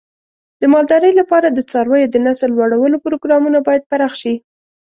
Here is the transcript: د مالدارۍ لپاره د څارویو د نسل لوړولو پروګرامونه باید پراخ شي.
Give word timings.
د 0.61 0.63
مالدارۍ 0.73 1.11
لپاره 1.19 1.47
د 1.49 1.59
څارویو 1.69 2.11
د 2.11 2.17
نسل 2.25 2.49
لوړولو 2.57 2.97
پروګرامونه 3.05 3.57
باید 3.67 3.87
پراخ 3.91 4.13
شي. 4.21 4.35